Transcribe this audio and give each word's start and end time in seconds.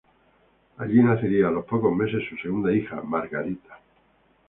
Allí 0.77 1.03
nacería 1.03 1.49
a 1.49 1.51
los 1.51 1.63
pocos 1.65 1.93
meses 1.95 2.23
su 2.27 2.35
segunda 2.37 2.73
hija, 2.73 3.03
Margarita. 3.03 3.77